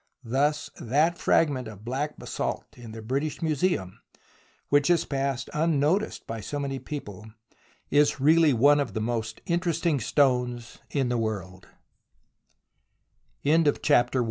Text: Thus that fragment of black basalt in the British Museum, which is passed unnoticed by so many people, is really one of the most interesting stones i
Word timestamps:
Thus 0.25 0.71
that 0.79 1.19
fragment 1.19 1.67
of 1.67 1.85
black 1.85 2.17
basalt 2.17 2.65
in 2.75 2.91
the 2.91 3.03
British 3.03 3.39
Museum, 3.43 4.01
which 4.69 4.89
is 4.89 5.05
passed 5.05 5.47
unnoticed 5.53 6.25
by 6.25 6.41
so 6.41 6.57
many 6.57 6.79
people, 6.79 7.27
is 7.91 8.19
really 8.19 8.51
one 8.51 8.79
of 8.79 8.95
the 8.95 8.99
most 9.11 9.41
interesting 9.45 9.99
stones 9.99 10.79
i 13.35 13.55